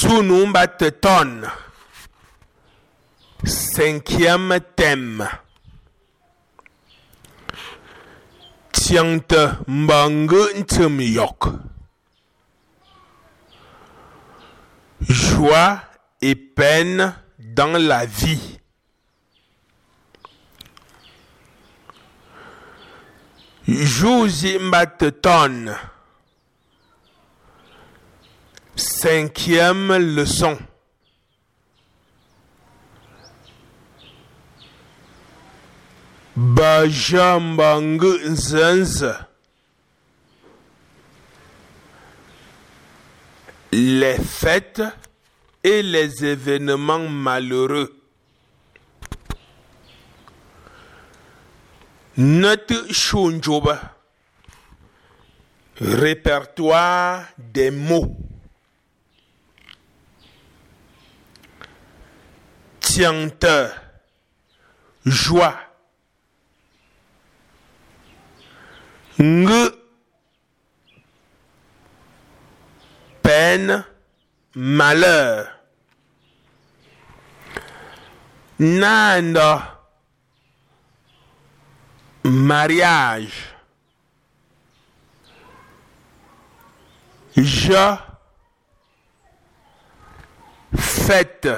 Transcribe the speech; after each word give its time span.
Tsunumba 0.00 0.66
Teton. 0.66 1.42
Cinquième 3.44 4.58
thème. 4.74 5.28
Tiante 8.72 9.34
Mbangue 9.68 10.64
Yok. 11.00 11.48
Joie 15.02 15.82
et 16.22 16.34
peine 16.34 17.14
dans 17.38 17.78
la 17.78 18.06
vie. 18.06 18.58
Josie 23.68 24.58
Mbateton. 24.58 25.74
Cinquième 28.80 29.92
leçon. 29.92 30.56
Les 43.70 44.16
fêtes 44.16 44.82
et 45.62 45.82
les 45.82 46.24
événements 46.24 47.06
malheureux. 47.06 47.94
Notre 52.16 52.90
Shunjoba. 52.90 53.94
Répertoire 55.78 57.26
des 57.36 57.70
mots. 57.70 58.16
Tiente. 63.00 63.72
Joie. 65.06 65.58
Nge. 69.18 69.72
Peine. 73.22 73.86
Malheur. 74.54 75.48
Nanda. 78.58 79.80
Mariage. 82.24 83.54
Je. 87.34 87.96
Fête. 90.76 91.48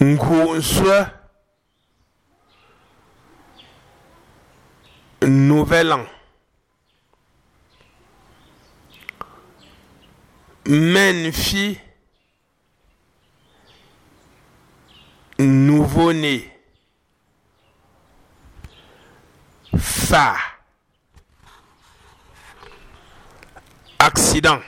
Nkunswe. 0.00 1.06
Nouvel 5.22 5.92
an. 5.92 6.06
Menfi. 10.66 11.78
Nouveau-né. 15.38 16.50
Fa. 19.76 20.36
Accident. 23.98 24.60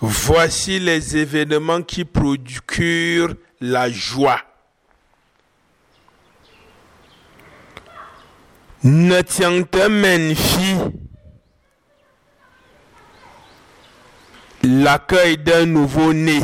Voici 0.00 0.78
les 0.78 1.16
événements 1.16 1.82
qui 1.82 2.06
procurent 2.06 3.34
la 3.60 3.90
joie. 3.90 4.40
Ne. 8.84 9.22
L'accueil 14.62 15.36
d'un 15.36 15.66
nouveau-né. 15.66 16.40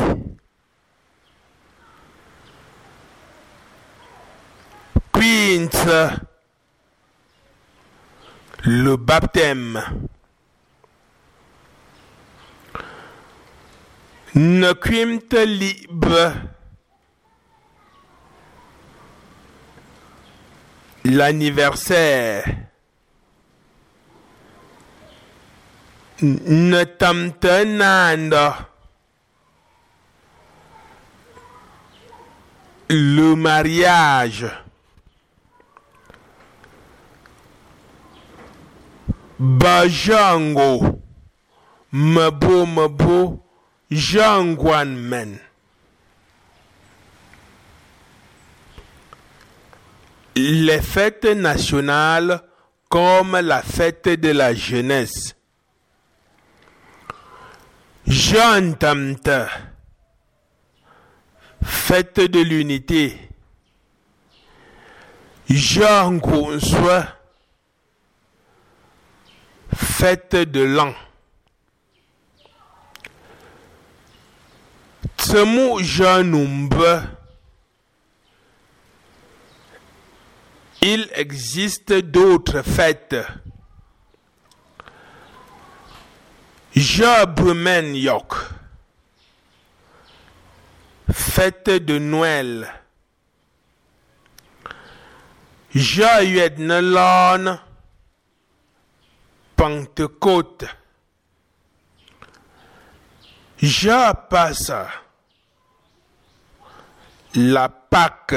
Le 8.65 8.97
baptême. 8.97 9.81
Ne 14.35 14.73
quimte 14.73 15.35
libre. 15.35 16.33
L'anniversaire. 21.05 22.45
Ne 26.23 26.85
tamte 26.85 27.65
nanda. 27.65 28.71
Le 32.89 33.37
mariage. 33.37 34.64
Bajango. 39.39 41.01
Mabo 41.93 42.67
mabo. 42.67 43.41
Jangwan 43.91 44.97
men. 44.97 45.39
Les 50.37 50.81
fêtes 50.81 51.27
nationales 51.27 52.41
comme 52.89 53.39
la 53.41 53.63
fête 53.63 54.09
de 54.09 54.31
la 54.31 54.55
jeunesse. 54.55 55.37
Jean 58.07 58.73
Tamte. 58.75 59.31
Fête 61.63 62.21
de 62.21 62.41
l'unité. 62.41 63.19
Jean 65.49 66.19
Kounswa. 66.19 67.07
Fête 70.05 70.37
de 70.37 70.61
l'an. 70.61 70.93
Tsemu 75.17 75.83
Janumbe. 75.83 77.05
Il 80.83 81.09
existe 81.15 81.95
d'autres 81.95 82.61
fêtes. 82.61 83.17
Jabrumen 86.77 87.97
Yok. 87.97 88.35
Fête 91.11 91.71
de 91.71 91.97
Noël. 91.97 92.71
Joyeux 95.75 96.51
Nelon. 96.59 97.59
Pentecôte. 99.65 100.67
Je. 103.57 103.89
La 107.35 107.69
Pâque. 107.71 108.35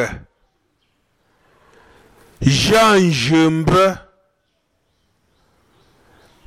Jean 2.42 3.12
Jumbe. 3.12 3.98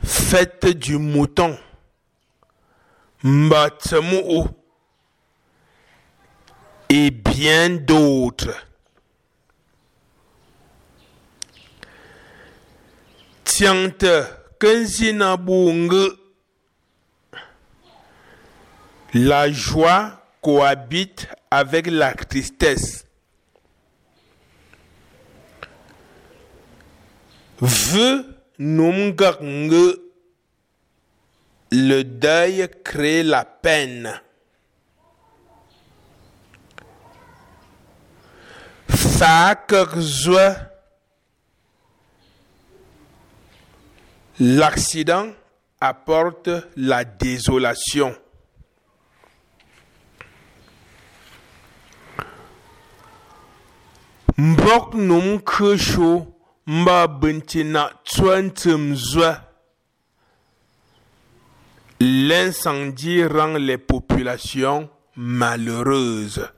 Fête 0.02 0.68
du 0.68 0.96
mouton. 0.96 1.58
Mbatsemu. 3.22 4.46
Et 6.88 7.10
bien 7.10 7.68
d'autres. 7.68 8.56
La 19.14 19.50
joie 19.50 20.22
cohabite 20.42 21.28
avec 21.50 21.86
la 21.86 22.12
tristesse. 22.12 23.06
V 27.62 28.24
numgak 28.58 29.40
nge 29.40 29.96
Le 31.72 32.02
deuil 32.02 32.68
crée 32.84 33.22
la 33.22 33.46
peine. 33.46 34.20
L'accident 44.38 45.28
apporte 45.80 46.50
la 46.76 47.04
désolation. 47.04 48.14
Mbok 54.38 54.94
num 54.94 55.40
kusho 55.40 56.26
mba 56.66 57.06
buntina 57.08 57.90
twentum 58.04 58.94
zo. 58.94 59.32
L'incendie 62.00 63.24
rend 63.24 63.58
les 63.58 63.76
populations 63.76 64.88
malheureuses. 65.16 66.48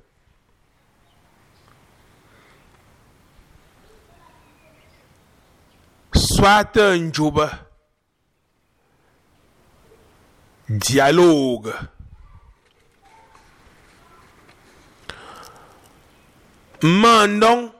Soit 6.42 6.76
un 6.76 7.12
job, 7.12 7.48
dialogue, 10.68 11.72
mandon, 16.82 17.72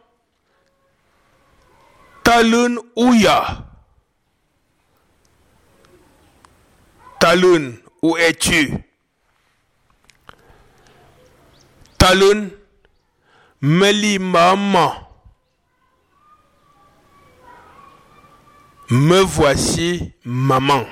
talun 2.22 2.76
ouya. 2.94 3.66
Talun, 7.18 7.74
où 8.00 8.16
es-tu 8.16 8.78
Talun, 11.98 12.48
Meli 13.60 14.20
maman. 14.20 15.11
Me 18.94 19.22
voici, 19.22 20.12
maman. 20.22 20.84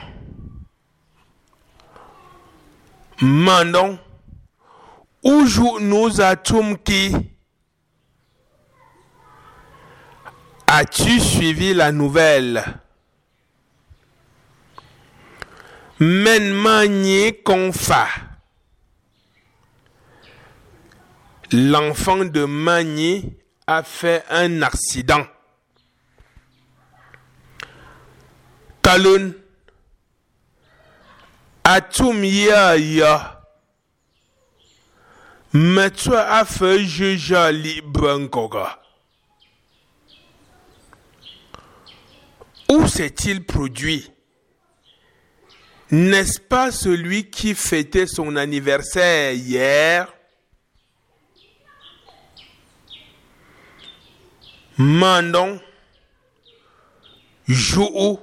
Mandon, 3.21 3.99
où 5.23 5.45
nous 5.81 6.21
a 6.23 6.35
qui 6.35 7.15
As-tu 10.67 11.21
suivi 11.21 11.75
la 11.75 11.93
nouvelle? 11.93 12.65
Men 15.99 16.55
manier 16.55 17.43
confa. 17.43 18.07
L'enfant 21.53 22.25
de 22.25 22.47
Magny 22.47 23.37
a 23.67 23.83
fait 23.83 24.25
un 24.31 24.63
accident. 24.63 25.27
Talun 28.91 29.35
Atum 31.63 32.25
ya 32.25 32.75
ya. 32.75 33.41
Mais 35.53 35.91
toi 35.91 36.23
a 36.23 36.45
fait 36.45 36.83
juge 36.85 37.33
libre 37.53 38.29
Où 42.69 42.89
s'est-il 42.89 43.45
produit? 43.45 44.11
N'est-ce 45.93 46.41
pas 46.41 46.73
celui 46.73 47.31
qui 47.31 47.55
fêtait 47.55 48.09
son 48.09 48.35
anniversaire 48.35 49.35
hier? 49.35 50.13
Mandon, 54.77 55.61
Jou, 57.47 58.19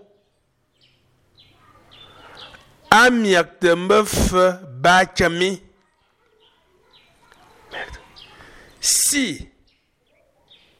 Si, 8.79 9.49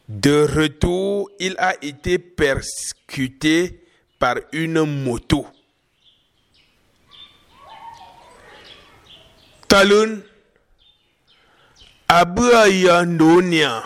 de 0.08 0.46
retour, 0.52 1.30
il 1.38 1.54
a 1.58 1.74
été 1.80 2.18
persécuté 2.18 3.84
par 4.18 4.34
une 4.52 4.82
moto. 5.04 5.46
Talun 9.68 10.22
Yandonia. 12.68 13.84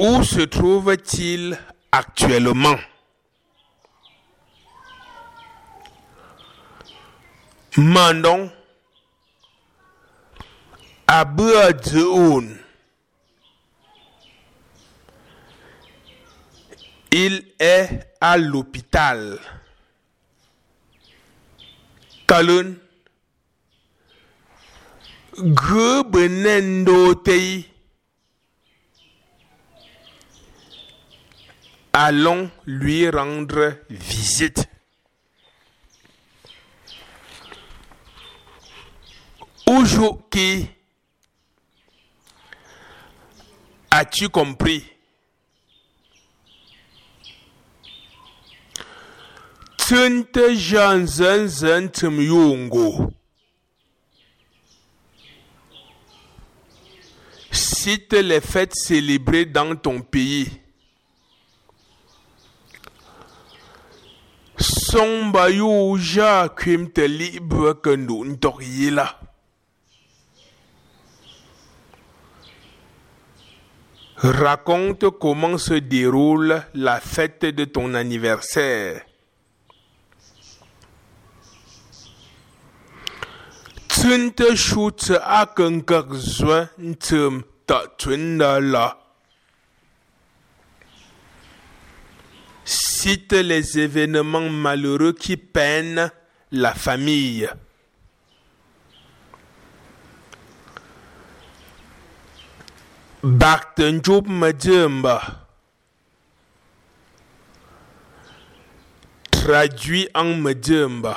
Où 0.00 0.22
se 0.22 0.40
trouve-t-il 0.42 1.58
actuellement? 1.92 2.76
Mandon 7.78 8.50
Abouadzoun. 11.06 12.58
Il 17.12 17.44
est 17.60 18.14
à 18.20 18.36
l'hôpital. 18.36 19.38
Talun 22.26 22.74
Gubenendotei. 25.38 27.64
Allons 31.92 32.50
lui 32.66 33.08
rendre 33.08 33.74
visite. 33.88 34.68
Aujourd'hui, 39.70 40.66
as-tu 43.90 44.30
compris 44.30 44.82
Tunte 49.76 50.54
Janzen 50.54 51.46
Zentum 51.46 52.18
Yungo. 52.18 53.12
Cite 57.50 58.14
les 58.14 58.40
fêtes 58.40 58.74
célébrées 58.74 59.44
dans 59.44 59.76
ton 59.76 60.00
pays. 60.00 60.48
Son 64.58 65.26
bayou 65.26 65.98
ja 65.98 66.48
te 66.48 67.02
libre 67.02 67.74
que 67.74 67.90
nous 67.90 68.24
là. 68.90 69.27
Raconte 74.20 75.10
comment 75.20 75.58
se 75.58 75.74
déroule 75.74 76.60
la 76.74 76.98
fête 76.98 77.44
de 77.44 77.64
ton 77.64 77.94
anniversaire. 77.94 79.02
Cite 92.64 93.32
les 93.32 93.78
événements 93.78 94.50
malheureux 94.50 95.12
qui 95.12 95.36
peinent 95.36 96.10
la 96.50 96.74
famille. 96.74 97.48
Baktenjoub 103.28 104.26
Madjemba. 104.26 105.20
Traduit 109.30 110.08
en 110.14 110.40
Madjemba. 110.40 111.14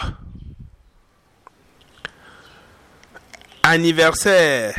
Anniversaire. 3.63 4.75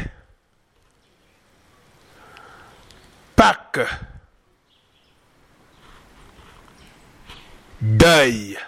Pâques. 3.34 3.88
Deuil. 7.80 8.58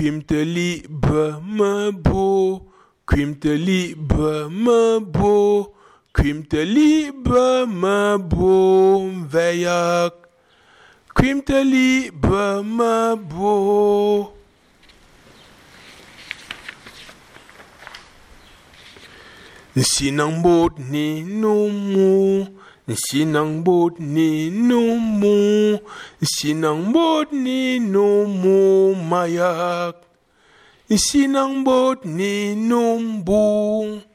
Kwim 0.00 0.22
te 0.22 0.44
liebe 0.46 1.22
me 1.44 1.92
bo. 1.92 2.64
Kwim 3.04 3.34
te 3.36 3.52
liebe 3.52 4.48
me 4.48 4.98
bo. 5.04 5.74
Kwim 6.16 6.40
te 6.48 6.64
liebe 6.64 7.66
me 7.68 8.16
bo. 8.16 9.10
Vejak. 9.28 10.14
Kwim 11.12 11.42
te 11.44 11.60
liebe 11.64 12.62
me 12.64 13.14
bo. 13.28 14.32
Sinang 19.76 20.40
bot 20.40 20.80
ni 20.80 21.20
numu. 21.20 22.48
Sinang 22.90 23.62
bot 23.62 24.02
ni 24.02 24.50
numu. 24.50 25.78
Sinang 26.18 26.90
bot 26.90 27.30
ni 27.30 27.78
numu 27.78 28.98
mayak. 28.98 29.94
Sinang 30.90 31.62
bot 31.62 32.02
ni 32.02 32.58
numbu. 32.58 34.09